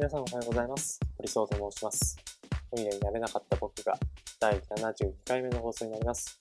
[0.00, 0.98] 皆さんおはようございます。
[1.18, 2.16] 堀総と申します。
[2.70, 3.98] 本屋になれなかった僕が
[4.40, 6.40] 第72回目の放送になります。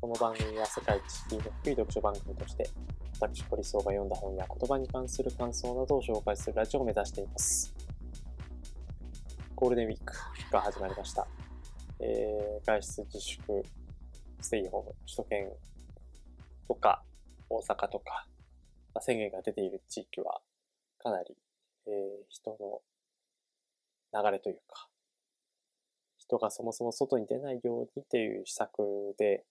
[0.00, 2.70] この番組は世界一敷居の低い読書番組として、
[3.20, 7.74] 私堀総が読んだ本や言葉に関する感想などを紹介するラジオを目指しています。
[9.54, 10.14] ゴールデンウィーク
[10.50, 11.26] が始まりました。
[12.00, 13.66] えー、外出自粛、
[14.40, 15.52] ステイホーム、首都圏
[16.66, 17.02] とか
[17.50, 18.26] 大阪とか、
[19.02, 20.40] 宣言が出ている地域は
[21.02, 21.36] かなり
[21.88, 22.82] えー人の
[24.14, 24.88] 流れというか、
[26.18, 29.44] 人がそもそも外に出ないようにっていう施策で、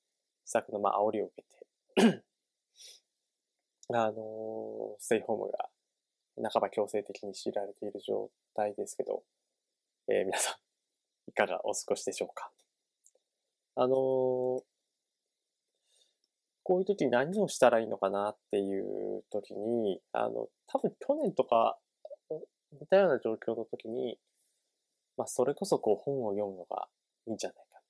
[0.45, 1.33] 施策のまあ煽りを受
[1.95, 2.23] けて、
[3.93, 5.70] あのーステイホームが
[6.52, 9.23] 半ば強制的に強いられている状態ですけど、
[10.09, 12.52] えー皆さん、いかがお過ごしでしょうか？
[13.75, 14.63] あのー
[16.63, 21.78] こういう時何をしたらいいのかなっていう時に、あの、多分去年とか
[22.73, 24.19] 似たような状況の時に、
[25.17, 26.87] まあ、それこそこう本を読むのが
[27.25, 27.81] いいんじゃないか、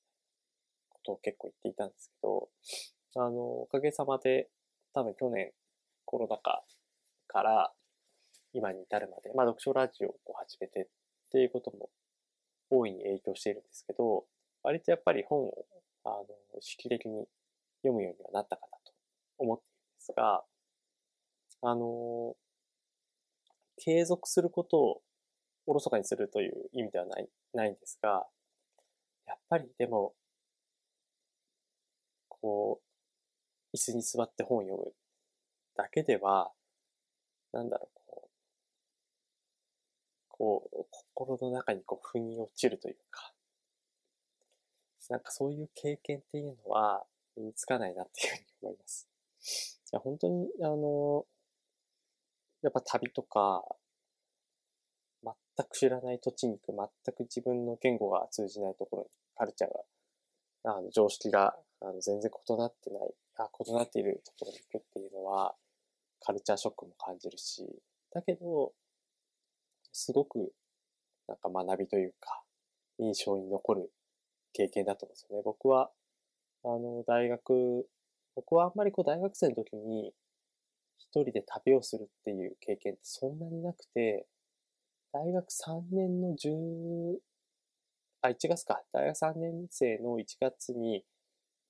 [0.89, 2.50] ことを結構言っていたんですけど、
[3.16, 4.50] あの、おかげさまで、
[4.94, 5.52] 多分去年
[6.05, 6.64] コロナ禍
[7.28, 7.72] から
[8.53, 10.88] 今に至るまで、まあ、読書ラジオを始めてっ
[11.31, 11.89] ていうことも
[12.70, 14.25] 大いに影響しているんですけど、
[14.64, 15.66] 割とやっぱり本を、
[16.05, 16.25] あの、
[16.59, 17.28] 意識的に
[17.81, 18.94] 読むようにはなったかなと
[19.38, 20.44] 思っているんですが、
[21.61, 22.36] あの、
[23.78, 25.02] 継続することを
[25.68, 28.26] おろそかにするという意味ではない、ないんですが、
[29.28, 30.14] やっぱりでも、
[32.30, 32.82] こ
[33.73, 34.94] う、椅子に座って本を読む
[35.76, 36.52] だけでは、
[37.52, 38.30] なんだろう、こう、
[40.30, 43.34] こう、心の中にこう、腑に落ちるというか、
[45.10, 49.08] なんかそういう経験っていうのは身につかないなっていうふうに思います。
[49.92, 51.26] いや本当に、あの、
[52.62, 53.64] やっぱ旅とか、
[55.58, 59.72] 全く知らない土地に行く、全く自分の言語が通じないところに、カルチャー
[60.64, 65.56] が、あの常識があの全然異なってないあ、異なっているところに行くっていうのは、
[66.20, 67.66] カルチャーショックも感じるし、
[68.12, 68.73] だけど、
[69.92, 70.54] すごく、
[71.28, 72.44] なんか学びというか、
[73.00, 73.92] 印象に残る
[74.54, 75.42] 経験だと思うんですよね。
[75.44, 75.92] 僕は、
[76.64, 77.88] あの、大学、
[78.36, 80.14] 僕はあんまりこう大学生の時に、
[80.98, 84.26] 一人で旅をするっていう経験ってそんなになくて、
[85.17, 87.17] 大学3年の10、
[88.22, 88.83] あ、1月か。
[88.94, 91.04] 大学3年生の1月に、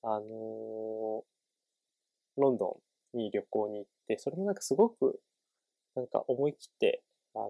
[0.04, 1.24] あのー
[2.36, 2.82] ロンド
[3.16, 5.22] ンに旅行に行って、それもなんかすごく、
[5.96, 7.04] なんか思い切って、
[7.36, 7.50] あの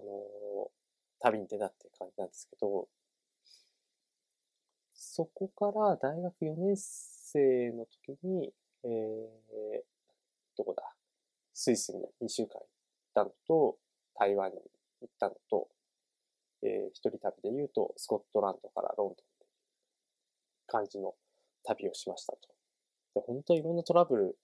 [1.20, 2.86] 旅に出たっていう感じなんですけど、
[4.94, 8.52] そこから大学4年生の時に、
[8.84, 9.82] えー、
[10.56, 10.84] どこだ？
[11.54, 12.68] スイスに2週間行っ
[13.14, 13.78] たのと、
[14.16, 14.58] 台湾に
[15.00, 15.68] 行ったのと、
[16.62, 19.16] えー一人旅で言うと、スコットランドからロンドン
[20.66, 21.14] 感じの
[21.64, 22.48] 旅をしましたと。
[23.14, 24.38] で本当にいろんなトラブル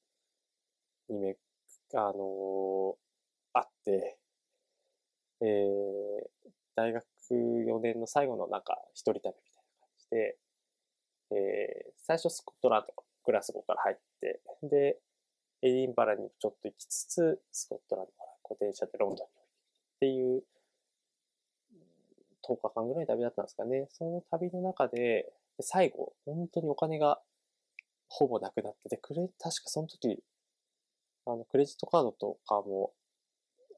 [1.09, 1.37] にめ、
[1.95, 2.95] あのー
[3.57, 4.19] あって、
[5.41, 10.39] えー大学4年の最後のなんか一人旅みたいな感じで、
[11.31, 14.99] えー最初スコットランド、グラスゴーから入って、で、
[15.63, 20.43] エディンバラにちょっと行きつつ、スコットランドからこう電車でロンドンに降りてっていう、
[22.49, 23.89] 10日間ぐらい旅だったんですかね。
[23.91, 27.21] その旅の中で、最後、本当にお金が
[28.09, 30.23] ほぼなくなってて、クレ、確かその時、
[31.27, 32.93] あの、クレジットカードとかも、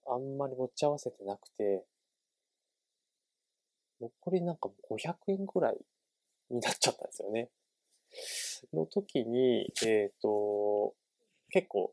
[0.09, 1.85] あんまり持ち合わせてなくて、
[4.01, 5.79] 残りなんか500円ぐらい
[6.51, 7.51] になっちゃったんですよね。
[8.73, 10.95] の時に、えっ、と、
[11.51, 11.93] 結構、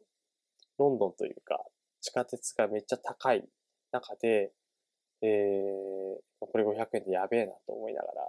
[0.78, 1.60] ロンドンというか、
[2.02, 3.48] 地下鉄がめっちゃ高い
[3.92, 4.52] 中で、
[5.22, 8.28] えー、これ500円でやべえなと思いながら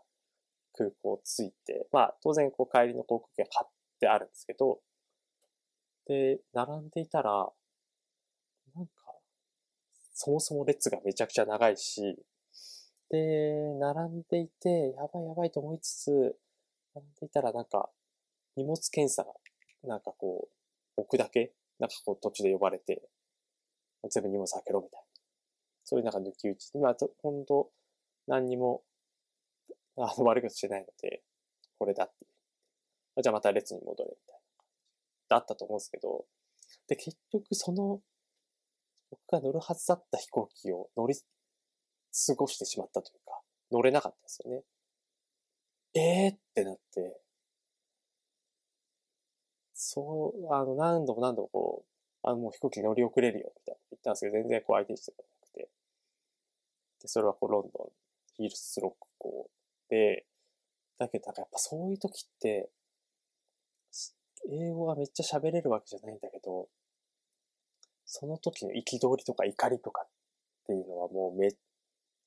[0.76, 3.70] 空港着いて、まあ当然こう帰りの航空券買っ
[4.00, 4.80] てあるんですけど、
[6.06, 7.50] で、並んでいたら、
[8.74, 8.92] なんか、
[10.12, 12.18] そもそも列がめちゃくちゃ長いし、
[13.10, 16.36] で、並んでいて、やばいやばいと思いつつ、
[16.94, 17.90] 並んでいたらなんか、
[18.56, 19.32] 荷物検査が、
[19.82, 20.48] なんかこ
[20.96, 23.02] う、置くだけ、なんかこう途中で呼ばれて、
[24.10, 25.06] 全部荷物開けろみたいな。
[25.84, 26.70] そういうなんか抜き打ち。
[26.74, 27.70] 今、と本当
[28.26, 28.82] 何にも、
[29.96, 31.22] あの、 悪いことしてないので、
[31.78, 32.28] これだってい
[33.16, 33.22] う。
[33.22, 34.40] じゃあまた列に戻れみたいな
[35.28, 36.26] だったと思うんですけど、
[36.88, 38.00] で、結局その、
[39.10, 43.40] 僕が乗るはずだった飛行機を乗り過ごしてしまったというか、
[43.70, 44.64] 乗れなかったんですよね。
[45.94, 47.20] えーってなって、
[49.74, 55.68] そう、あの、何度も何度もこう、あの、もう飛行機乗り遅れるよ、みたいな言ったんですけど、全然こう相手にしてくれなくて。
[57.02, 57.92] で、それはこうロンドン
[58.36, 59.50] ヒールスロック校
[59.88, 60.26] で、
[60.98, 62.70] だけどなんかやっぱそういう時って、
[64.50, 66.68] 英語がめっちゃ喋れるわけじゃないんだけど、
[68.04, 70.08] その時の憤りとか怒りとかっ
[70.66, 71.50] ていうのはもうめっ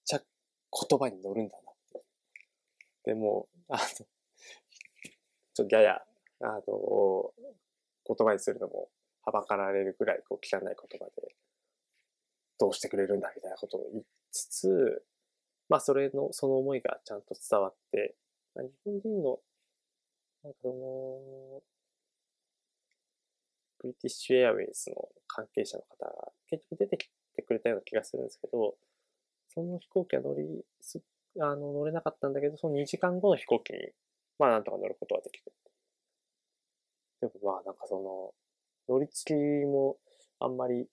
[0.05, 2.03] ちゃ言葉に乗るんだなって。
[3.05, 3.79] でも、あの、
[5.53, 6.01] ちょっとやや、
[6.41, 7.33] あの、
[8.05, 8.89] 言葉にするのも
[9.23, 11.35] はばかられるぐらいこう汚い言葉で、
[12.59, 15.03] どうしてくれるんだみたいなことを言いつつ、
[15.69, 18.15] まあそれの、その思いがちゃんと伝わって、
[18.55, 19.39] まあ日本人の、
[20.43, 21.61] なんかその、
[23.79, 24.95] ブリティッシュエアウェイズの
[25.27, 28.75] 関係者の方が結局出てきてくれたような気がするんですけど、
[29.49, 30.65] その飛行機は乗り、
[31.39, 33.79] あの、乗れなかったんだけど、その2時間後の飛行機に、
[34.39, 35.51] まあなんとか乗ることができて。
[37.21, 38.33] でもまあなんかその、
[38.87, 39.97] 乗り継ぎも
[40.39, 40.87] あんまり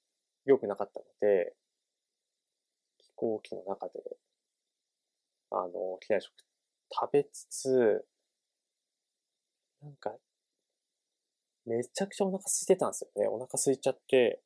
[0.45, 1.55] 良くなかったので、
[2.99, 3.93] 飛行機の中で、
[5.57, 6.33] あの、機内食
[6.91, 8.07] 食べつつ、
[9.83, 10.19] なんか
[11.67, 13.29] めちゃくちゃお腹空いてたんですよね。
[13.29, 14.41] お腹空いちゃって、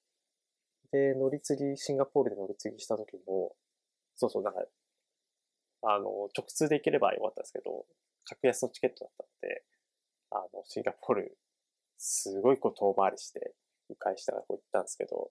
[0.93, 3.57] で、乗り継ぎ、シンガポールで乗り継ぎした時も、
[4.17, 4.63] そうそう、なんか、
[5.83, 7.87] あの、直通で行ければよかったんですけど、
[8.25, 9.65] 格安のチケットだったので、
[10.33, 11.39] あの、シンガポール、
[11.99, 13.55] すごいこう遠回りして、
[13.91, 15.31] 迂回しながらこう行ったんですけど、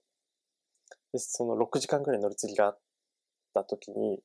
[1.11, 2.79] で、その6時間くらい乗り継ぎがあっ
[3.53, 4.21] た時に、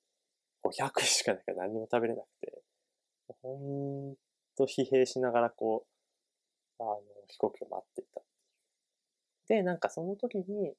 [0.62, 2.62] 500しかないから何も食べれなくて、
[3.43, 4.17] ほん
[4.56, 5.87] と疲弊しながらこ
[6.79, 8.23] う、あの、飛行機を待っていた。
[9.49, 10.75] で、なんかその時に、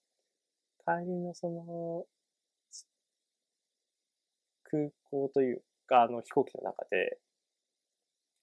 [0.86, 2.06] 帰りのその、
[4.64, 7.20] 空港というか、あの飛行機の中で、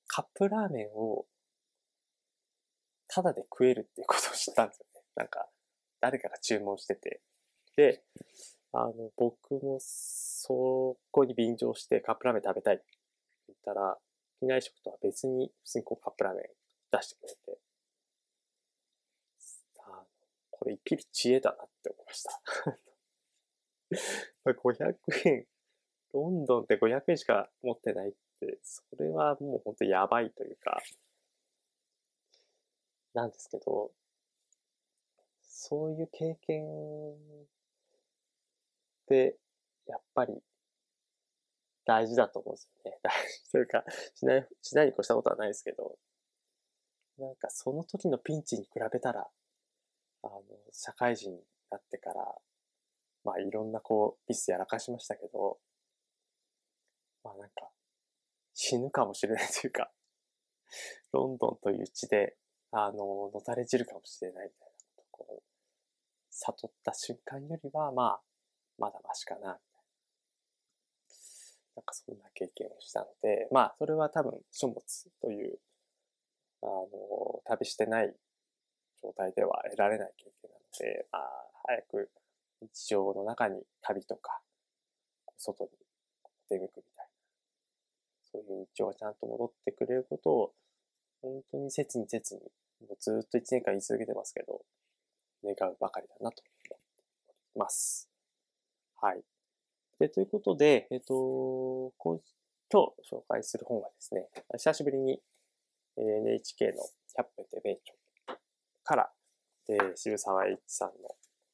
[0.06, 1.26] カップラーメンを、
[3.08, 5.02] タダで食えるっていうことを知ったんですよね。
[5.16, 5.48] なんか、
[6.00, 7.20] 誰かが注文してて。
[7.76, 8.04] で、
[8.72, 12.84] あの、僕もそこに便乗してカップラーメン食べたいって
[13.48, 13.98] 言ったら、
[14.38, 16.44] 機内食とは別に普通にこうカップラーメン
[16.92, 17.58] 出してくれて、
[19.78, 20.04] あ
[20.50, 22.40] これ生きる知恵だなって思いました。
[24.54, 24.96] 500
[25.28, 25.46] 円、
[26.12, 30.80] ロンドンって500円しか持ってないって、それはもう本当やばいというか、
[33.14, 33.90] なんですけど、
[35.42, 36.64] そういう経験
[39.10, 39.36] って
[39.86, 40.40] やっぱり
[41.84, 42.98] 大事だと思うんですよね。
[43.02, 43.10] 大
[43.42, 43.84] 事というか、
[44.14, 45.98] しない、しないに越したことはないですけど、
[47.18, 49.28] なんかその時のピンチに比べたら、
[50.22, 52.40] あの、社会人になってから、
[53.24, 55.58] まあいろんなこう、ミスやらかしましたけど、
[57.24, 57.72] まあなんか、
[58.54, 59.92] 死ぬかもしれないというか、
[61.12, 62.36] ロンドンという地で、
[62.70, 65.42] あの、のたれ散るかもしれないみたいなことを、
[66.30, 68.29] 悟った瞬間よりは、まあ、
[68.80, 69.52] まだましかな、な。
[71.80, 74.82] んかそんな経験をしたので、まあ、それは多分書物
[75.20, 75.58] という
[76.62, 78.14] あの、旅してない
[79.02, 81.22] 状態では得られない経験なので、まあ、
[81.64, 82.10] 早く
[82.60, 84.40] 日常の中に旅とか、
[85.38, 85.70] 外に
[86.50, 87.10] 出向くみたいな、
[88.32, 90.52] そういう日常がちゃんと戻ってくれることを、
[91.22, 92.40] 本当に切に切に、
[92.86, 94.60] もうずっと1年間言い続けてますけど、
[95.42, 98.09] 願うばかりだなと思っております。
[99.00, 99.22] はい。
[99.98, 102.22] で、ということで、えっと、今日
[103.10, 104.28] 紹介する本はですね、
[104.58, 105.20] 久しぶりに
[105.96, 106.72] NHK の
[107.18, 107.94] 100分で名著
[108.84, 109.10] から、
[109.68, 110.94] えー、渋沢栄一さんの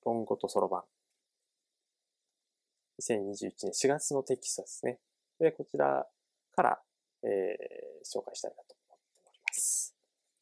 [0.05, 0.83] 論語とそろばん。
[3.01, 4.99] 2021年4月のテキストですね。
[5.39, 6.07] で、こちら
[6.55, 6.81] から、
[7.23, 7.29] えー、
[8.05, 9.95] 紹介したいなと思っております。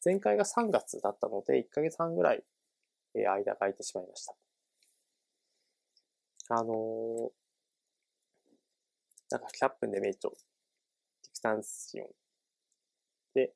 [0.03, 2.43] 前回が3月だったので、1ヶ月半ぐらい、
[3.13, 4.35] えー、間が空いてしまいました。
[6.49, 7.31] あのー、
[9.31, 12.07] なんか100分で名著、ディクタンシオン
[13.33, 13.53] で、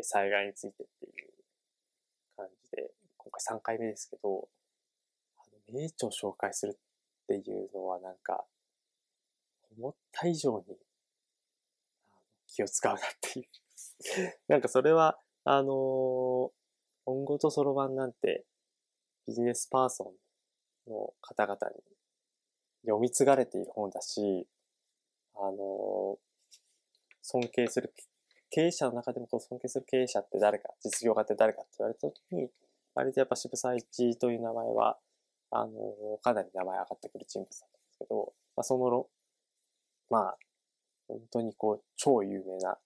[0.00, 1.30] 災害についてっていう
[2.36, 4.48] 感じで、今回3回目ですけど、
[5.38, 6.76] あの名著を紹介するっ
[7.28, 8.44] ていうのはなんか、
[9.78, 10.76] 思った以上に
[12.48, 13.46] 気を使うなっていう。
[14.48, 15.72] なんかそれは、あのー、
[17.06, 18.44] 音語とそろばんなんて
[19.26, 20.12] ビジネスパーソ
[20.88, 21.91] ンの方々に
[22.82, 24.46] 読み継がれている本だし、
[25.34, 26.18] あの、
[27.22, 27.92] 尊敬する
[28.50, 32.50] 経営者の中でもこう尊敬する経営者って誰か、実業家って誰かって言われたときに、
[32.94, 34.98] 割とやっぱ渋沢一という名前は、
[35.50, 35.72] あの、
[36.22, 39.06] かなり名前上がってくる人物だったんですけど、まあ、その、
[40.10, 40.36] まあ、
[41.08, 42.76] 本当にこう、超有名な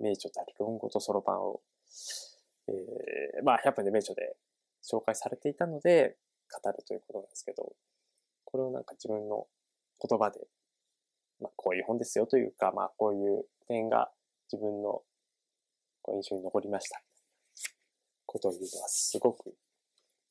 [0.00, 1.60] 名著である論語とそろばんを、
[2.66, 4.36] えー、まあ、100分で名著で
[4.82, 6.16] 紹介されていたので、
[6.50, 7.72] 語るということなんですけど、
[8.54, 9.48] これをなんか自分の
[9.98, 10.46] 言葉で
[11.40, 14.10] まあ、こういう本ですよというか、まあ、こういう点が
[14.52, 15.02] 自分の
[16.00, 17.02] こう印象に残りました。
[18.24, 19.54] ことを言うのはすごく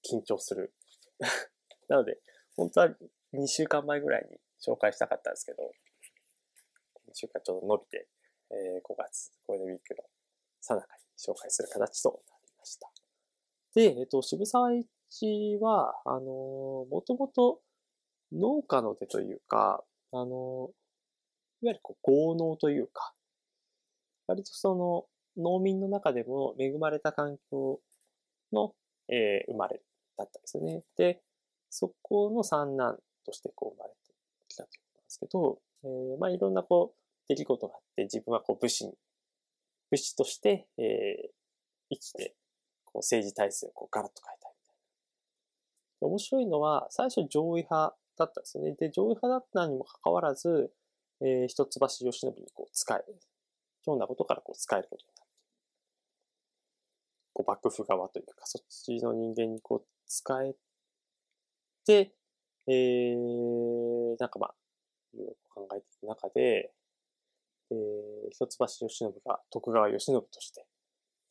[0.09, 0.73] 緊張する。
[1.89, 2.19] なので、
[2.55, 2.87] 本当は
[3.33, 5.71] 2週間前ぐらいに紹介したかったんですけど、
[7.09, 8.07] 2週間ちょっと伸びて、
[8.49, 10.03] えー、5月ゴールデンウィークの
[10.61, 12.89] さなかに紹介する形となりました。
[13.75, 17.61] で、えっ、ー、と、渋沢一は、あのー、もともと
[18.33, 20.71] 農家の手というか、あの、
[21.61, 23.13] いわゆるこう豪農というか、
[24.27, 25.05] 割とその
[25.37, 27.79] 農民の中でも恵まれた環境
[28.51, 28.73] の、
[29.09, 29.81] えー、生まれ
[30.17, 30.83] だったんですよね。
[30.97, 31.21] で、
[31.69, 34.13] そこの三男としてこう生まれて
[34.47, 36.97] きたということなんですけど、えー、まあいろんなこう
[37.27, 38.93] 出来事があって自分はこう武士に、
[39.89, 41.29] 武士として、えー、
[41.91, 42.35] 生きて、
[42.85, 44.75] こう政治体制をこうガラッと変えたいみたい。
[46.01, 48.74] 面白いのは、最初上位派だったんですね。
[48.74, 50.72] で、上位派だったにもかかわらず、
[51.22, 53.03] えー、一橋義信にこう使え、
[53.84, 55.34] ひょんなことからこう使えることになって、
[57.34, 60.55] こう幕府側というか、そっちの人間にこう使え
[61.86, 62.13] て、
[62.67, 64.55] えー、なんかまあ、
[65.13, 66.72] いろいろ考えていく中で、
[67.72, 70.65] えー、一橋義信が徳川義信として、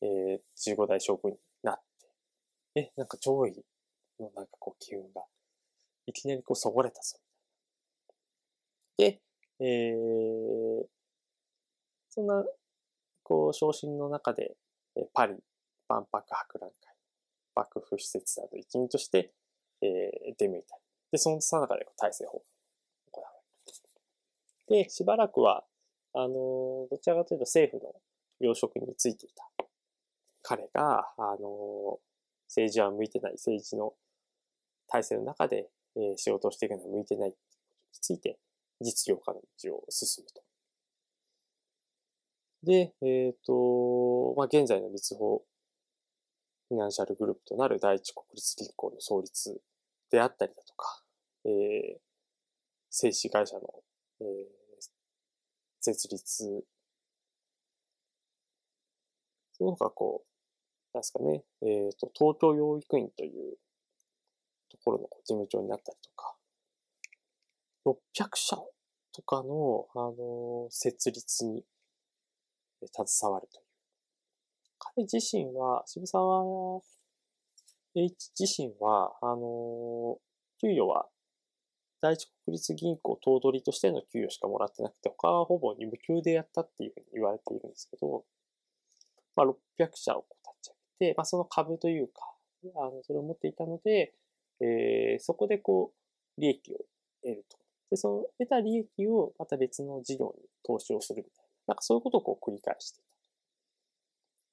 [0.01, 1.81] えー、15代将軍になっ
[2.75, 3.63] て、え、なんか上位
[4.19, 5.23] のなんかこう機運が、
[6.05, 7.17] いきなりこうそごれたぞ。
[8.97, 9.21] で、
[9.59, 10.85] えー、
[12.09, 12.43] そんな、
[13.23, 14.55] こう、昇進の中で、
[15.13, 15.35] パリ
[15.87, 16.95] 万博博覧会、
[17.55, 19.33] 幕府施設など一員として、
[19.81, 20.81] えー、出向いたり。
[21.11, 22.43] で、そのさなかで大政法
[23.11, 23.27] 行わ
[24.67, 24.83] れる。
[24.85, 25.63] で、しばらくは、
[26.13, 27.93] あの、どちらかというと政府の
[28.39, 29.49] 要職についていた
[30.43, 31.99] 彼が、あの、
[32.47, 33.93] 政治は向いてない、政治の
[34.87, 37.35] 体制の中で、えー、仕事をしていくのは向いてないに
[37.91, 38.39] ついて、
[38.81, 40.41] 実業家の道を進むと。
[42.63, 45.43] で、えっ、ー、と、まあ、現在の立法
[46.69, 49.61] フィナンシャルグループとなる第一国立銀行の創立
[50.09, 51.03] であったりだとか、
[51.45, 51.99] えー、
[52.89, 53.61] 製紙会社の、
[54.21, 54.27] えー、
[55.81, 56.63] 設立、
[59.53, 60.27] その他こう、
[60.93, 63.57] なんですかね、えっ、ー、と、東京養育院という
[64.73, 66.35] ところの事務長になったりとか、
[67.85, 68.57] 600社
[69.13, 71.63] とかの、あの設立に
[72.91, 73.65] 携わるという。
[74.79, 76.81] 彼自身は、渋沢
[77.95, 80.17] 栄一自身は、あの、
[80.59, 81.07] 給与は、
[82.01, 88.25] 第一国立銀行頭取としての給与しかもらってなくて、他はほぼ無給でやったっていうふうに言われているんですけど、
[89.35, 90.25] まあ、600社を
[90.61, 92.13] 立ち上げて、まあ、その株というか、
[92.75, 94.13] あの、それを持っていたので、
[94.63, 95.91] えー、そこでこ
[96.37, 96.77] う、利益を
[97.21, 97.57] 得ると。
[97.91, 103.13] で、その得た利益をまた別の事業に投資をするみたいな、なんかそういうことをこう繰り返していた。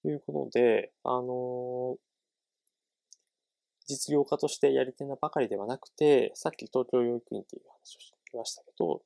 [0.03, 1.97] ということで、あの
[3.87, 9.03] 実業家としてやり手なばかりではなくて、さっき東京養育院っていう話をしてきましたけど、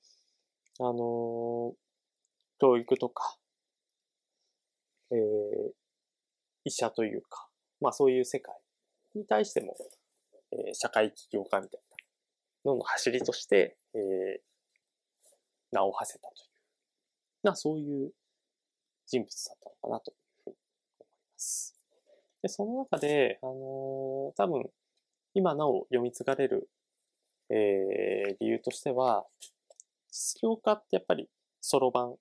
[0.80, 1.74] あの
[2.60, 3.36] 教育とか、
[5.10, 5.18] えー、
[6.64, 7.48] 医者というか、
[7.80, 8.54] まあそういう世界
[9.14, 9.76] に対しても、
[10.54, 11.80] えー、社会起業家みたい
[12.64, 14.40] なのの走りとして、えー、
[15.72, 18.12] 名を馳せたという、な、そういう
[19.06, 20.56] 人物だったのかなというふうに
[20.98, 21.76] 思います。
[22.42, 24.70] で、その中で、あのー、多分、
[25.34, 26.68] 今なお読み継がれる、
[27.50, 29.26] えー、理由としては、
[30.10, 31.28] 実業家ってやっぱり、
[31.60, 32.16] そろばん、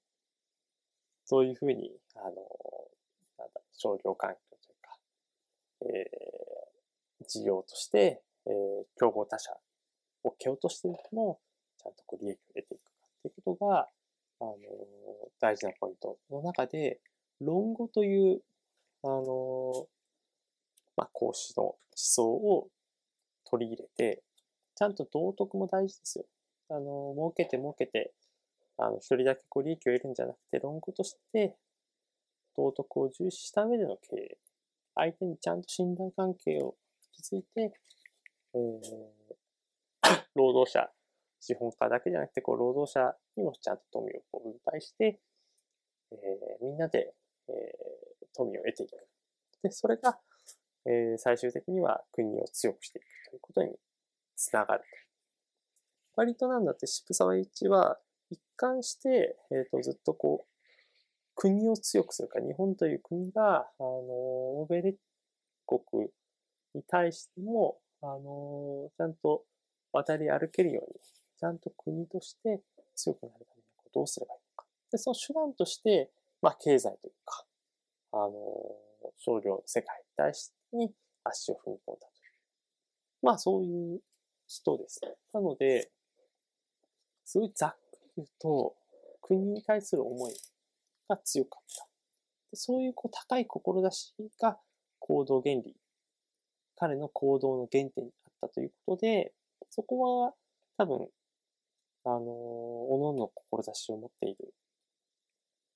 [1.26, 2.34] そういうふうに、あのー、
[3.38, 4.98] なんだ、商業環境というか、
[5.82, 6.63] えー、
[7.24, 8.54] 事業として、えー、
[9.00, 9.52] 競合他社
[10.24, 11.40] を蹴落としても、
[11.78, 13.90] ちゃんとこう利益を得ていくかっていうことが、
[14.40, 14.58] あのー、
[15.40, 17.00] 大事なポイントの中で、
[17.40, 18.42] 論語という
[19.04, 19.88] あの、
[20.96, 22.70] まあ、孔子の思想を
[23.50, 24.24] 取り入れて、
[24.76, 26.26] ちゃんと道徳も大事ですよ。
[26.70, 28.14] あの、儲けて儲けて、
[28.78, 31.56] あの、一人だけこう利益を得るんじゃなくて、論語として、
[32.56, 34.38] 道徳を重視した上での経営。
[34.96, 36.76] 相手にちゃんと信頼関係を
[37.22, 37.74] 築いて、
[38.54, 38.82] えー、
[40.36, 40.92] 労働者、
[41.40, 45.20] 資本家だけじゃなくて、こう、労働者にもちゃんと富をこう分配して、
[46.12, 47.16] えー、みんなで、
[47.50, 49.08] えー、富を得ていく。
[49.62, 50.20] で、それが、
[50.86, 53.76] えー、最終的には国を強くしていくということに
[54.36, 54.84] つながる。
[56.16, 60.54] 割となんだって渋沢栄一は一貫して、えっ、ー、と、ずっとこう、
[61.36, 65.00] 国を強くするか、日本という国が、あの、欧米列
[65.66, 66.10] 国
[66.74, 69.44] に対しても、あの、ちゃんと
[69.92, 71.00] 渡り歩けるように、
[71.40, 72.62] ちゃんと国として
[72.96, 74.66] 強くなるためのこどうすればいいのか。
[74.92, 76.12] で、その手段として、
[76.42, 77.46] まあ、経済というか、
[78.12, 78.32] あの、
[79.18, 80.92] 商業の世界に対してに
[81.24, 82.34] 足を踏み込んだという。
[83.22, 84.02] まあ、そういう
[84.48, 85.02] 人です。
[85.34, 85.92] なので、
[87.26, 88.76] すごいざっくり言うと、
[89.22, 90.34] 国に対する思い
[91.08, 91.88] が強かった。
[92.56, 94.60] そういうこう高い志が
[95.00, 95.76] 行動原理、
[96.84, 99.32] 彼の行動の原点にあったということで、
[99.70, 100.34] そこは
[100.78, 101.08] 多分、
[102.04, 104.54] あの、おのの志を持っている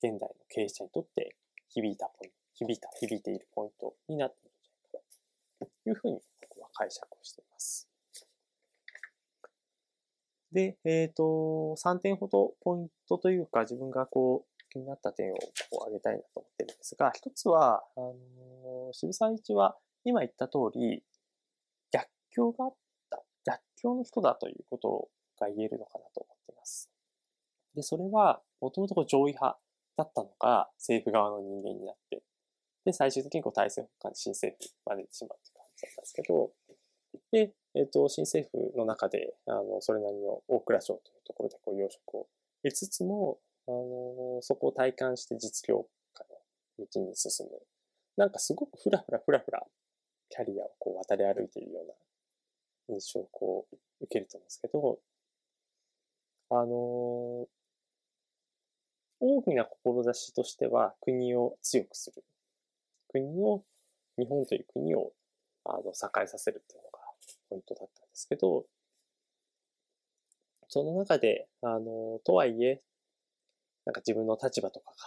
[0.03, 1.37] 現代の経営者にとって
[1.69, 7.87] 響いたポイント、響いた、響いているポイントになっているんじゃないかというふうに僕は解釈をしています。
[10.51, 21.03] で、えっ、ー、と、3点ほどポイントというか自分がこう気になった点をこう挙げたいなと思ってるんですが、一つは、あの渋沢一は今言った通り、
[21.91, 22.75] 逆境があっ
[23.09, 26.89] た、逆境の人だということが言えるのかなと思っています。
[27.75, 29.59] で、それは、もともと上位派
[29.97, 32.23] だったのが政府側の人間になって、
[32.85, 36.51] で、最終的にこう体制補完新政府まで行ってしまうという感じだったんですけど、
[37.33, 42.27] で、えっ、ー、と、新政府の中で、あの、それなりの大蔵省というところでこう、要職を
[42.63, 46.23] 得つつも、あの、そこを体感して実業家
[46.79, 47.51] の道に進む。
[48.15, 49.67] なんかすごくふらふらふらふら
[50.29, 51.93] キャリアをこう渡り歩いているような
[52.89, 54.99] 印象をこう受けると思うんですけど、
[56.49, 57.47] あの
[59.19, 62.23] 大きな志としては国を強くする。
[63.09, 63.63] 国を、
[64.17, 65.11] 日本という国を
[65.65, 66.99] あの栄えさせるっていうのが
[67.49, 68.65] ポイントだったんですけど、
[70.69, 72.81] その中で、あの、とはいえ、
[73.85, 74.97] なんか自分の立場とかが、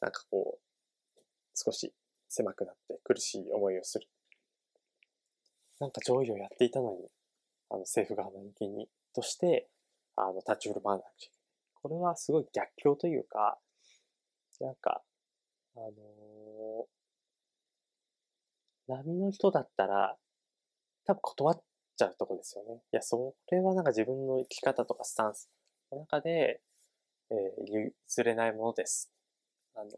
[0.00, 1.18] なんかこう、
[1.54, 1.92] 少し
[2.28, 4.08] 狭くなって苦しい思いをする。
[5.80, 7.08] なんか上位をやっていたのに、
[7.70, 9.68] あの政府側の人間に、として、
[10.16, 11.34] あの、立ち振る舞わなくちゃいけ。
[11.82, 13.58] これはすごい逆境というか、
[14.60, 15.02] なんか、
[15.76, 20.16] あのー、波の人だったら、
[21.04, 21.62] 多分断っ
[21.96, 22.76] ちゃうとこですよね。
[22.92, 25.50] いや、それはなんか自分の生き方とかスタンス
[25.90, 26.60] の中で、
[27.30, 29.10] えー、譲れないものです。
[29.74, 29.92] あのー、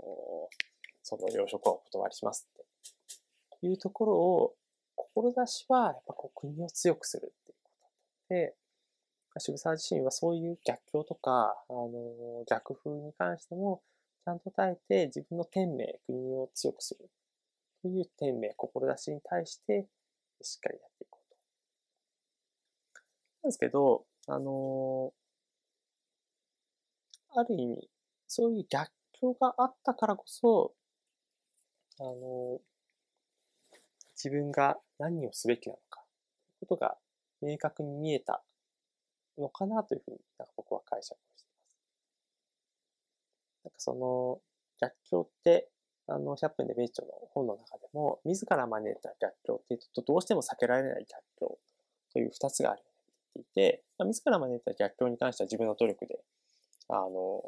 [1.02, 4.54] その養殖はお断りしますっていうところを、
[4.96, 7.70] 志はやっぱこう国を強くするっていうこ
[8.28, 8.56] とで、
[9.38, 13.82] 渋沢自身はそういう逆境とか、あの、逆風に関しても、
[14.24, 17.10] ちゃんと耐えて自分の天命、国を強くする
[17.82, 19.86] という天命、志に対して
[20.42, 21.36] しっかりやっていこうと。
[23.44, 25.12] なんですけど、あの
[27.36, 27.88] ある意味、
[28.26, 30.74] そういう逆境があったからこそ、
[31.98, 32.60] あの、
[34.26, 36.00] 自分が何をすべきなのか、
[36.58, 36.96] ということが
[37.40, 38.42] 明確に見えた
[39.38, 41.76] のかなというふうになんか僕は解釈をしています。
[43.64, 44.40] なんかその
[44.80, 45.68] 逆境って、
[46.08, 51.58] あの、100分で名著の本の中でも、自ら招いた逆境っていうと、どうしても避けられない逆境
[52.12, 52.86] という2つがあるよ
[53.36, 56.18] うに言っていて、まあ、自ら招いた逆境に関しては自分の努力で
[56.88, 57.42] あの、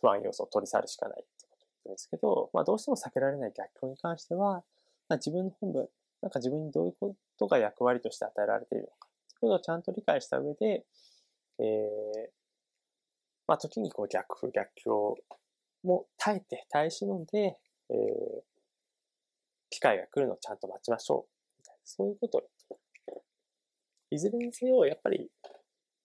[0.00, 4.62] 不安要素を取り去るしかないってことですけど、まあどうしても避けられない逆境に関しては、
[5.10, 5.88] まあ、自分の本文、
[6.22, 10.86] なんか自分にどういうことが役割として与えられているのか、そういうことをちゃんと理解した上で、
[11.58, 12.30] えー、
[13.48, 15.16] まあ時にこう逆風、逆境
[15.82, 17.58] も耐えて、耐え忍んで、
[17.90, 18.42] えー、
[19.70, 21.68] 機会が来るのをちゃんと待ちましょう。
[21.84, 22.78] そういうことを。
[24.12, 25.28] いずれにせよ、やっぱり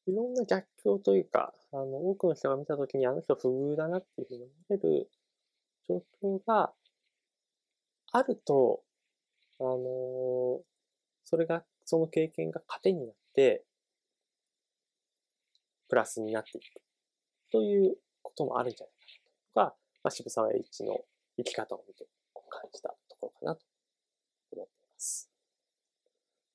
[0.07, 5.09] いろんな逆境というか、あの、多くの人が見たときにあの人不遇だなっていうふうに思える
[5.87, 6.73] 状況が
[8.11, 8.84] あると、
[9.59, 10.61] あの
[11.23, 13.63] それが、その経験が糧になって、
[15.89, 16.81] プラスになっていく
[17.51, 18.93] ということもあるんじゃない
[19.53, 20.99] かなとか、まあ、渋沢栄一の
[21.37, 22.07] 生き方を見て
[22.49, 23.61] 感じたところかなと
[24.53, 25.29] 思っています。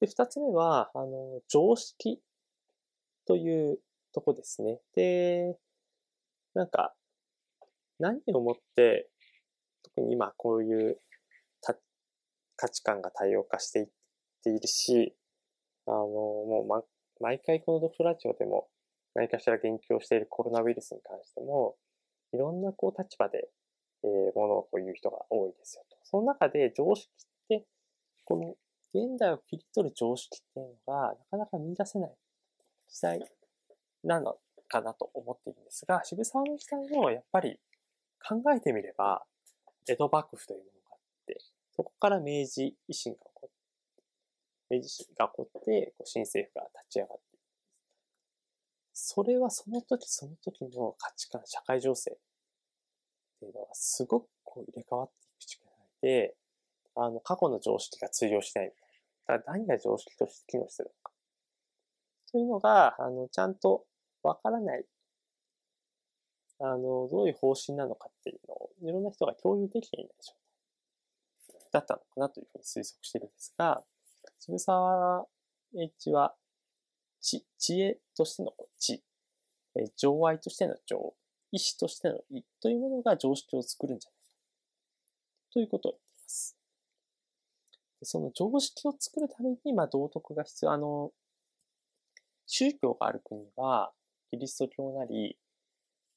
[0.00, 2.20] で、二つ目は、あの、常識
[3.26, 3.78] という
[4.12, 4.80] とこですね。
[4.94, 5.58] で、
[6.54, 6.94] なんか、
[7.98, 9.08] 何をもって、
[9.82, 10.98] 特に今こういう
[12.60, 13.86] 価値観が多様化していっ
[14.44, 15.14] ているし、
[15.86, 16.82] あの、もう、ま、
[17.20, 18.68] 毎回この読書ラジオでも
[19.14, 21.76] 何かしら言及しているコロナウイルスに関しても、
[22.34, 23.48] いろんなこう立場で、
[24.04, 25.96] えー、ものをこう言う人が多いですよと。
[26.04, 27.64] その中で常識って、
[28.24, 28.54] この
[28.92, 32.10] 現代を切り取る常識っていうのがなかなか見出せない
[32.88, 33.20] 時代
[34.04, 34.36] なの
[34.68, 37.58] かなと思っているんですが、渋沢の時代もやっぱり
[38.26, 39.24] 考えてみれば、
[39.88, 40.79] 江戸幕府というもの、
[41.80, 43.48] そこから明治維新が起こっ
[44.68, 47.24] て、明治維新が起こって、こう新政府が立ち上がって
[48.92, 52.18] それはその時その時の価値観、社会情勢っ
[53.40, 55.70] ていうのはすごくこう入れ替わっていく力
[56.02, 56.36] で、
[56.96, 59.38] あの、過去の常識が通用しないみたいな。
[59.38, 61.12] だから何が常識として機能するのか。
[62.30, 63.86] というのが、あの、ちゃんと
[64.22, 64.84] わからない。
[66.58, 70.49] あの、どういう方針なのかっていうのを、いろんな人が共有できていない状態
[71.72, 73.82] だったのかなというふうに推測しているんですが、
[74.38, 75.26] 渋沢
[75.74, 76.34] 栄一は、
[77.20, 79.02] 知、知恵としての知、
[79.76, 81.14] え情愛としての情、
[81.52, 84.30] 意志としての意というものが常識を作るんじゃないか。
[85.52, 86.56] ということを言っています。
[88.02, 90.72] その常識を作るために、まあ、道徳が必要。
[90.72, 91.12] あの、
[92.46, 93.92] 宗教がある国は、
[94.30, 95.36] キリスト教なり、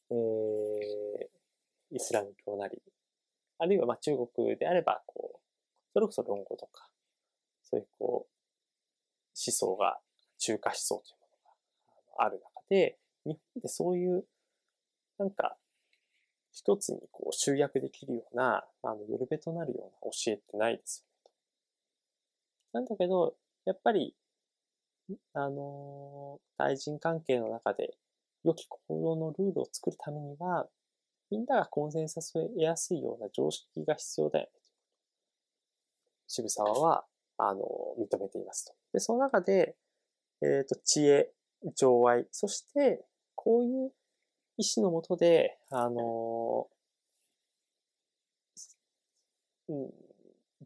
[0.09, 2.81] えー、イスラム教なり、
[3.59, 5.42] あるいはまあ中国であれば、こう、
[5.93, 6.89] それこそ論語とか、
[7.61, 8.33] そういうこう、
[9.35, 9.99] 思想が
[10.39, 11.27] 中華思想というも
[12.11, 14.25] のがある中で、日本でそういう、
[15.17, 15.55] なんか、
[16.51, 21.31] 一つにこう集約できるような、あの、よるべとなるような教えってないですよね。
[22.73, 24.15] なんだけど、やっぱり、
[25.33, 27.97] あの対人関係の中で
[28.45, 30.67] 良き行動のルールを作るためには、
[31.29, 34.62] みんながコンセンサスを得やすいような常識が必要だよね。
[36.27, 37.05] 渋沢は、
[37.37, 37.61] あの、
[37.99, 38.73] 認めていますと。
[38.93, 39.75] で、その中で、
[40.41, 41.31] えっ、ー、と、知恵、
[41.75, 43.05] 情愛、そして、
[43.35, 43.91] こういう
[44.57, 46.67] 意志のもとで、あの、
[49.69, 49.91] うん、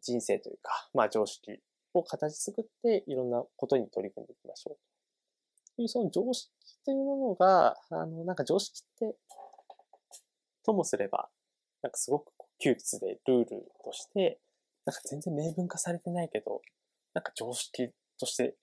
[0.02, 1.60] 人生というか、まあ常識
[1.94, 4.78] を形作っていろんなことに取り組んでいきましょう。
[5.76, 6.52] というその常識
[6.86, 9.16] というものが、あの、なんか常識って、
[10.66, 11.30] ともすれば、
[11.82, 13.46] なんかすごく窮屈でルール
[13.86, 14.40] として、
[14.88, 16.62] なんか全然明文化されてないけど、
[17.14, 18.56] なんか常識として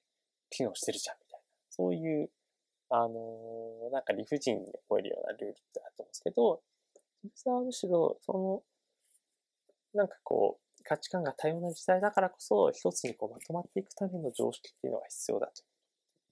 [0.48, 1.44] 機能してるじゃんみたいな。
[1.68, 2.30] そういう、
[2.88, 6.62] あのー、なんか理不尽に覚えるようなルールってあると思うんですけど、
[7.20, 8.62] 渋沢はむしろ、その、
[9.92, 15.62] なんかこう、価値観が多様な時代だからこそ、一つにこうまとまっていくための常識っていうのが必要だと。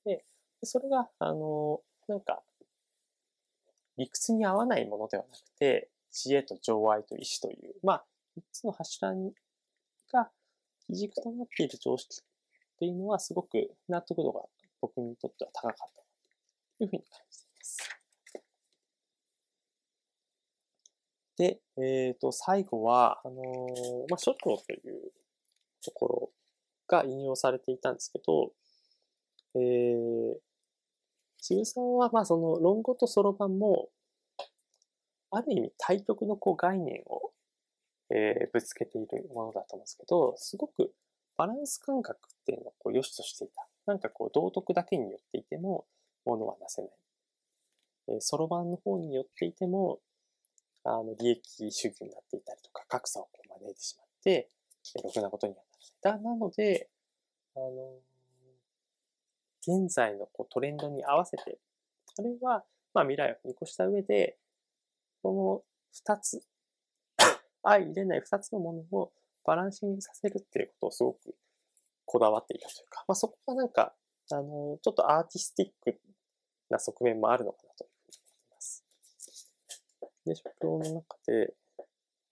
[0.06, 0.24] で、
[0.62, 2.42] それが、あの、なんか、
[3.98, 8.04] 理屈に合わないものではなくて、知恵と情愛と意志という、まあ、
[8.36, 9.34] 三つの柱に
[10.12, 10.30] が
[10.86, 12.24] 基軸となっている常識っ
[12.78, 13.48] ていうのはすごく
[13.88, 14.42] 納得度が
[14.80, 15.84] 僕にとっては高かった
[16.78, 18.02] というふうに感じています。
[21.38, 23.40] で、えっ、ー、と、最後は、あのー、
[24.10, 25.12] まあ、諸教という
[25.82, 26.30] ところ
[26.88, 28.52] が引用されていたんですけど、
[29.54, 30.34] えー、
[31.40, 33.88] 渋沢は、まあ、その論語とそろばんも、
[35.30, 37.32] ある意味対極のこう概念を、
[38.14, 40.92] え、ぶつけているものだと思うんですけど、すごく
[41.36, 43.66] バランス感覚っていうのをこう良しとしていた。
[43.86, 45.86] なんかこう道徳だけによっていても、
[46.24, 46.90] ものはなせない。
[48.08, 50.00] えそろばんの方によっていても、
[50.84, 54.48] あの、利益主義になっていたりとか、格差をこう招いてしまって、
[54.96, 55.60] えろくなことには
[56.02, 56.22] ならない。
[56.22, 56.88] だ、なので、
[57.54, 57.98] あの、
[59.62, 61.58] 現在のこうトレンドに合わせて、
[62.18, 64.36] あるいは、まあ未来を見越した上で、
[65.22, 66.42] この二つ、
[67.62, 69.12] 相入れない二つのものを
[69.44, 71.34] バランシングさせるっていうことをすごく
[72.04, 73.94] こだわっていたというか、まあそこがなんか、
[74.30, 75.98] あの、ちょっとアーティスティック
[76.70, 78.84] な側面もあるのかなというふうに思います
[80.26, 81.54] で、職業の中で、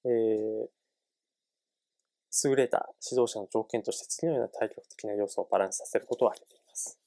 [0.04, 0.68] えー、
[2.48, 6.98] 優れた指導者の条件として次のような対極的な要素をバランスさせることを挙げています。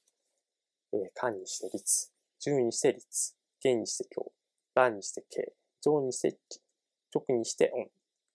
[0.92, 2.10] えー、官にして律、
[2.40, 4.32] 順にして律、言にして教、
[4.74, 6.36] 乱にして敬、上にして、
[7.14, 7.88] 直にして恩、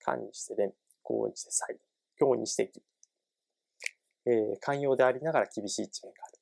[0.10, 1.78] 官にして廉、公にして才、
[2.18, 2.82] 教にして義。
[4.26, 6.40] えー、寛容でありながら厳しい一面がある。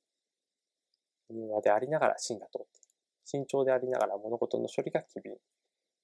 [1.36, 2.88] 柔和でありながら芯が通っている。
[3.26, 5.36] 慎重でありながら物事の処理が機敏。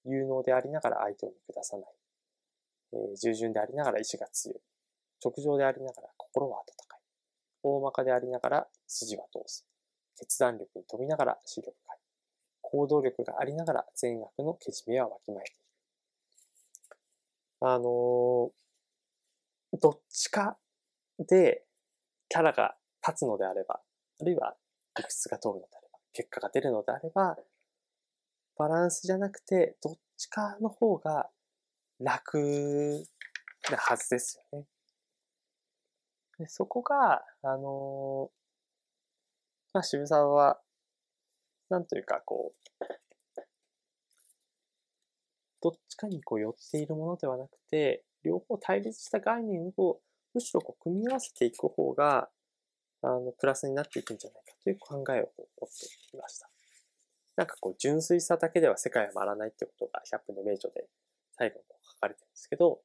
[0.06, 1.86] 有能でありながら相手を見下さない。
[2.94, 4.58] えー、従順でありながら意志が強い。
[5.24, 7.00] 直情でありながら心は温かい。
[7.64, 9.66] 大まかでありながら筋は通す。
[10.20, 11.98] 決断力に飛びながら視力がい。
[12.62, 15.63] 行動力がありながら善悪のけじめはわきまえている。
[17.66, 20.58] あのー、どっちか
[21.18, 21.64] で
[22.28, 22.76] キャラが
[23.08, 23.80] 立つのであれば、
[24.20, 24.58] あるいは
[24.98, 27.38] 理屈が通るのであれば、結果が出るのであれば、
[28.58, 31.30] バランスじゃなくて、どっちかの方が
[32.02, 32.38] 楽
[33.72, 34.66] なはずですよね。
[36.40, 38.30] でそこが、あの
[39.72, 40.60] まあ、渋沢は、
[41.70, 42.84] なんというか、こう、
[45.64, 50.00] どっちかにこう寄っているものではなくて、両方対立した概念を
[50.34, 52.28] むしろこう組み合わせていく方が、
[53.02, 56.50] あの、プラスになっていくんじゃないかという考えを持っていました。
[57.38, 60.86] なんかこう、純粋さだけでは世界は回らないってことが100分の名著で
[61.38, 62.82] 最後に書かれてるんですけど、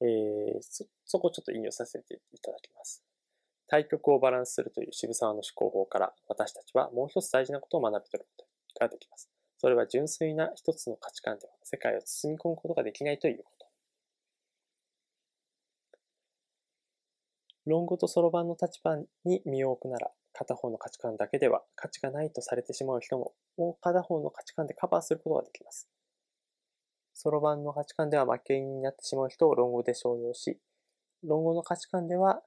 [0.00, 3.04] えー、そ、そこをちょっと引用させていただきます。
[3.68, 9.35] 対極をバランスするという渋沢の思考法から私たちはもう一つ大事なことを学び取ることができます。
[9.58, 13.66] それは純粋な一つの価値観では世界を包み込むことができないということ。
[17.66, 25.88] 論語とそろばんの立場に身を置くなら、片方の価値観だけでは価値がないとされてしまう人も、もう片方の価値観でカバーすることができます。
[27.12, 30.60] そろばんの価値観では負けになってしまう人を論語で商用し、
[31.24, 32.42] 論語の価値観では、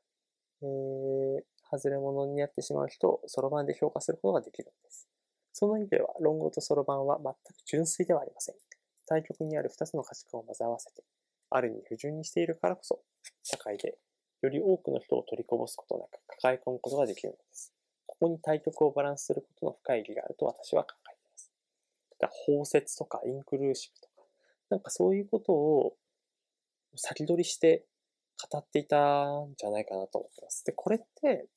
[0.61, 5.09] えー、外れ者になってしまう人をそろばんで評価することができるんです。
[5.53, 8.55] その意味では、論語とそろばんは全く純粋ではありません。
[9.05, 11.03] 対極にある二つの価値観を混ぜ合わせて、
[11.49, 12.99] ある意味不純にしているからこそ、
[13.43, 13.97] 社会で
[14.41, 17.73] より多くの人を取りこぼすことなく抱え込むことができるのです。
[18.05, 21.51] ここに対極をバランスすることの深い意義があると私は考えています。
[22.19, 24.27] だ包摂とかインクルーシブとか、
[24.69, 25.95] なんかそういうことを
[26.95, 27.85] 先取りして
[28.51, 30.63] 語っていたんじゃないかなと思ってます。
[30.65, 31.47] で、これって、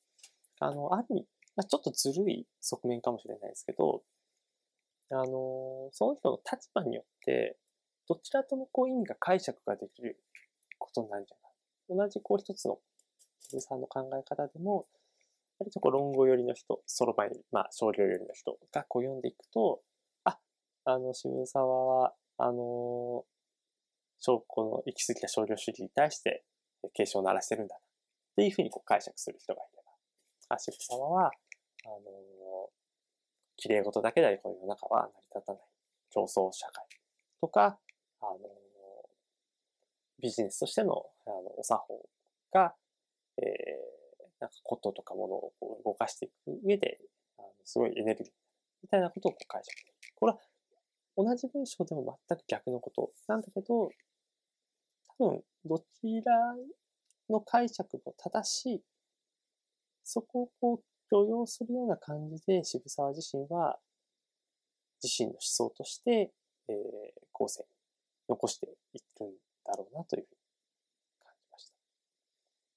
[0.58, 4.02] あの、ある意味、まあ、ちょっとずるい側面かもしれないですけど、
[5.10, 7.58] あの、その人の立場によって、
[8.08, 10.18] どちらともこう意味が解釈ができる
[10.78, 11.52] ことになるんじゃない
[11.98, 12.78] 同じこう一つの
[13.40, 14.86] 鈴さんの考え方でも、
[15.58, 19.82] 割とこう論語寄りの人、そろばんまあ少量寄りの人がこう読んでいくと、
[20.24, 20.38] あ、
[20.84, 23.24] あの、渋沢は、あの、
[24.18, 26.44] 証拠の行き過ぎた少量主義に対して
[26.94, 27.78] 警鐘を鳴らしてるんだな。
[27.78, 27.82] っ
[28.36, 29.92] ていうふうにこう解釈する人がいれば、
[30.56, 31.30] あ、渋沢は、
[31.84, 32.70] あの、
[33.56, 35.62] 綺麗事だけでこの世の中は成り立たない。
[36.10, 36.84] 競争社会
[37.40, 37.78] とか、
[38.20, 38.38] あの、
[40.20, 42.06] ビジネスとしてのあのお作法
[42.52, 42.74] が、
[43.38, 43.44] えー、
[44.40, 47.00] なんかこととかものをこう動かしていく上で、
[47.38, 48.32] あのすごいエネルギー
[48.82, 49.74] みたいなことをこう解釈
[50.14, 50.38] これは
[51.16, 53.90] 同じ文章でも全く逆のことなんだけど、
[55.18, 56.54] 多分どちら
[57.28, 58.82] の解釈も正しい。
[60.04, 63.76] そこをこう許容するような感じで渋沢自身は
[65.02, 66.32] 自身の思想として、
[66.68, 66.74] えー、
[67.32, 67.66] 後世に
[68.30, 69.30] 残しているん
[69.66, 70.38] だろうなというふうに
[71.22, 71.66] 感じまし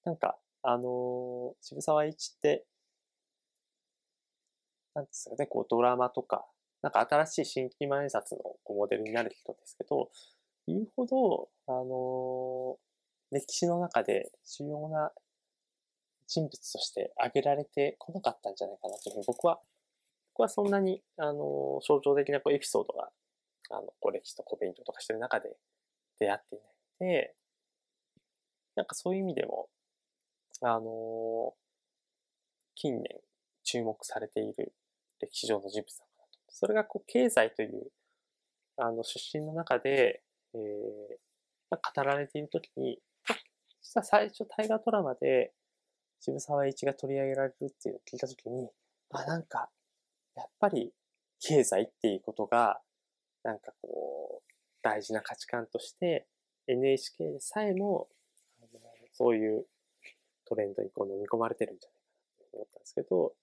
[0.03, 0.09] た。
[0.09, 2.65] なんか、あのー、渋沢栄一って、
[4.93, 6.45] なんですかね、こうドラマとか、
[6.81, 10.09] なんか新しい新規万円札のモデルになる人ですけど、
[10.67, 15.11] 言うほど、あのー、歴史の中で主要な
[16.27, 19.59] 人物として挙げられてこなかったんじゃないかなというふうに僕は、
[20.33, 23.09] 僕はそんなに、あの、象徴的なこうエピソードが、
[23.69, 25.55] あの、こう歴史とこう勉強とかしてる中で
[26.19, 27.35] 出会っていないで、
[28.75, 29.69] なんかそういう意味でも、
[30.61, 31.53] あの
[32.75, 33.03] 近年
[33.63, 34.73] 注目されている
[35.19, 36.39] 歴史上の人物なのかなと。
[36.49, 37.91] それがこう経済という、
[38.77, 40.21] あの出身の中で、
[40.53, 42.99] えー、語られているときに、
[43.81, 45.53] 実は最初大河ドラマで
[46.25, 48.67] 渋沢栄一が取り上げられるっていうのを聞いたときに、
[49.11, 49.69] あ、なんか、
[50.35, 50.91] やっぱり
[51.39, 52.81] 経済っていうことが、
[53.43, 56.25] なんかこう、大事な価値観として
[56.67, 58.07] NHK でさえも、
[59.11, 59.65] そういう
[60.45, 63.33] トレンドにこう飲み込まれてるんじゃないかなと思ったんですけど、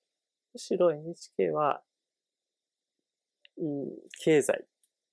[0.52, 1.82] むしろ NHK は、
[3.58, 3.90] うん、
[4.24, 4.66] 経済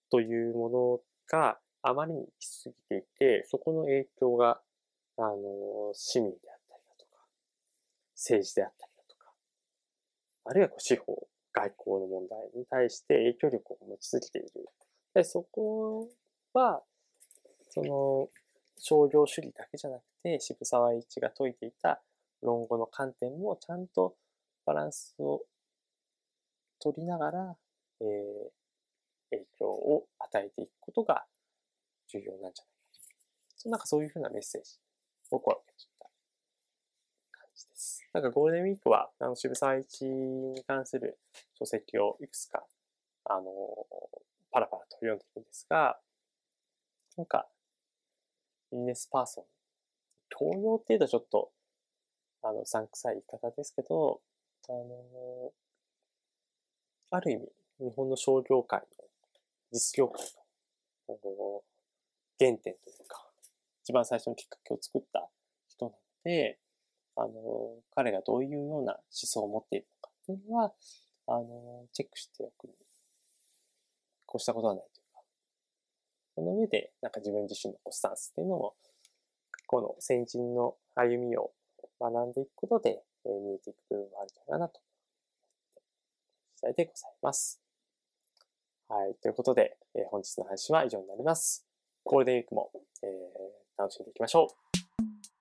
[0.10, 4.60] というものがあまりに行き過ぎていて、そこの影響が、
[5.18, 6.59] あの、市民であっ、
[8.20, 9.32] 政治であったりだとか、
[10.46, 14.50] あるいはこう司法、外交の問題に対して影響力を持ちすぎている。
[15.14, 16.10] でそこ
[16.54, 16.84] は、
[17.70, 18.30] その
[18.78, 22.02] 商業主義だけじゃなくて渋沢栄一が説いていた
[22.42, 24.16] 論語の観点もちゃんと
[24.66, 25.42] バランスを
[26.80, 27.56] 取りながら、
[28.02, 28.50] えー、
[29.32, 31.26] 影響を与えていくことが
[32.08, 32.64] 重要なんじゃないか
[33.64, 33.70] と。
[33.70, 34.80] なんかそういうふうなメッセージ、
[35.30, 35.99] 僕は受け取っ
[37.60, 38.02] じです。
[38.14, 41.18] なんかゴールデンウィークは、あの、渋沢一に関する
[41.58, 42.66] 書籍をいくつか、
[43.26, 43.52] あの、
[44.52, 46.00] パラパラと読んでいくんですが、
[47.18, 47.48] なんか、
[48.72, 49.46] ビジネスパーソン。
[50.30, 51.52] 教養っていうとちょっと、
[52.42, 54.22] あの、うさんくさい言い方ですけど、
[54.70, 55.52] あの、
[57.12, 58.86] ある意味、日本の商業界の、
[59.72, 60.26] 実業界
[61.10, 61.64] の、
[62.40, 63.28] 原点というか、
[63.84, 65.28] 一番最初のきっかけを作った
[65.68, 66.60] 人なので、
[67.20, 70.74] あの、彼がどういうような思想を持っているのかっていうのは、
[71.28, 72.70] あの、チェックしておく、
[74.26, 75.22] こうしたことはないというか
[76.36, 78.76] その上で、なんか自分自身のスタンスっていうのを、
[79.68, 81.52] この先人の歩みを
[82.00, 84.80] 学んでいくことで、え見えていく部分があるんじゃないかなと、
[86.56, 87.62] 次第でございます。
[88.88, 89.16] はい。
[89.16, 91.68] ということで、えー、本日の配信は以上になります。
[92.06, 92.72] ゴールデンウィークも、
[93.04, 95.39] えー、楽しんでいきましょう。